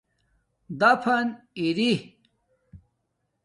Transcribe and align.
دَفن 0.79 1.27
ارئ 1.63 1.93